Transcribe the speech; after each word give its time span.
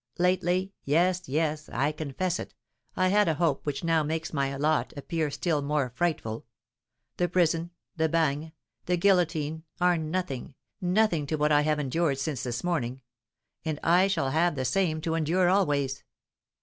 Lately 0.17 0.73
yes, 0.83 1.29
yes, 1.29 1.69
I 1.69 1.91
confess 1.91 2.39
it 2.39 2.55
I 2.95 3.09
had 3.09 3.27
a 3.27 3.35
hope 3.35 3.67
which 3.67 3.83
now 3.83 4.01
makes 4.01 4.33
my 4.33 4.55
lot 4.55 4.93
appear 4.97 5.29
still 5.29 5.61
more 5.61 5.91
frightful; 5.93 6.47
the 7.17 7.29
prison, 7.29 7.69
the 7.97 8.09
bagne, 8.09 8.51
the 8.87 8.97
guillotine, 8.97 9.61
are 9.79 9.99
nothing 9.99 10.55
nothing 10.81 11.27
to 11.27 11.35
what 11.35 11.51
I 11.51 11.61
have 11.61 11.77
endured 11.77 12.17
since 12.17 12.41
this 12.41 12.63
morning; 12.63 13.03
and 13.63 13.79
I 13.83 14.07
shall 14.07 14.31
have 14.31 14.55
the 14.55 14.65
same 14.65 15.01
to 15.01 15.13
endure 15.13 15.49
always. 15.51 16.03